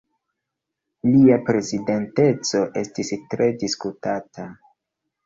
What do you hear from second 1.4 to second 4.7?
prezidenteco estis tre diskutata.